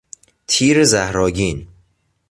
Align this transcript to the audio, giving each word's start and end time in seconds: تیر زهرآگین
تیر 0.47 0.83
زهرآگین 0.83 1.67